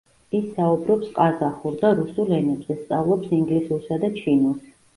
[0.37, 4.69] ის საუბრობს ყაზახურ და რუსულ ენებზე, სწავლობს ინგლისურსა და ჩინურს.